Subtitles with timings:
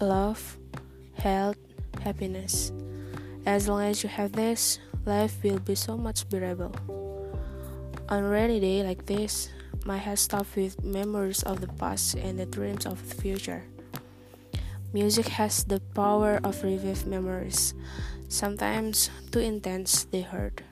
[0.00, 0.58] love,
[1.14, 1.58] health,
[2.02, 2.72] happiness.
[3.46, 6.74] As long as you have this, life will be so much bearable.
[8.08, 9.50] On a rainy day like this,
[9.84, 13.64] my head stops with memories of the past and the dreams of the future.
[14.92, 17.74] Music has the power of revive memories,
[18.28, 20.62] sometimes too intense they hurt.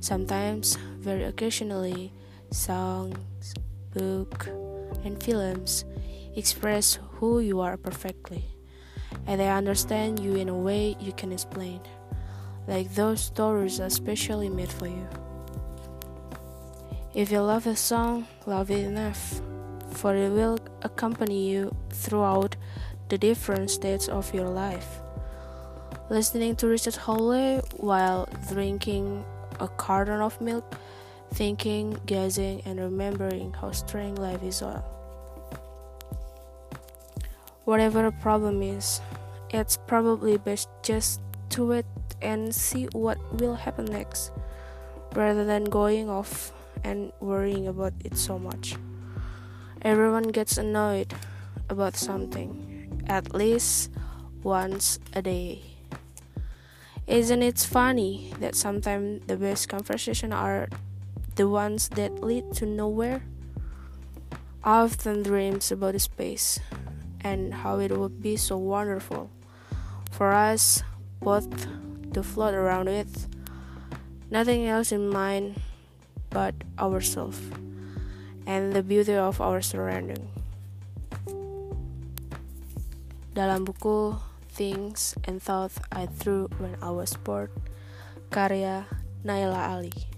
[0.00, 2.12] Sometimes, very occasionally,
[2.50, 3.54] songs,
[3.92, 4.48] book,
[5.04, 5.84] and films
[6.36, 8.44] express who you are perfectly,
[9.26, 11.80] and they understand you in a way you can explain,
[12.66, 15.06] like those stories are specially made for you.
[17.14, 19.40] If you love a song, love it enough,
[19.92, 22.56] for it will accompany you throughout
[23.08, 25.00] the different stages of your life.
[26.10, 29.24] Listening to Richard Hawley while drinking
[29.60, 30.76] a carton of milk,
[31.34, 34.97] thinking, guessing, and remembering how strange life is all.
[37.68, 39.02] Whatever the problem is,
[39.50, 41.84] it's probably best just to wait
[42.22, 44.32] and see what will happen next,
[45.12, 46.50] rather than going off
[46.82, 48.76] and worrying about it so much.
[49.82, 51.12] Everyone gets annoyed
[51.68, 53.92] about something, at least
[54.42, 55.60] once a day.
[57.06, 60.70] Isn't it funny that sometimes the best conversations are
[61.36, 63.20] the ones that lead to nowhere?
[64.64, 66.60] I often dreams about space
[67.22, 69.30] and how it would be so wonderful
[70.10, 70.82] for us
[71.20, 71.48] both
[72.12, 73.28] to float around with
[74.30, 75.60] nothing else in mind
[76.30, 77.40] but ourselves
[78.46, 80.28] and the beauty of our surrounding.
[83.36, 84.18] Dalam buku
[84.50, 87.54] Things and Thoughts I Threw When I Was Bored,
[88.34, 88.90] karya
[89.22, 90.17] Naila Ali.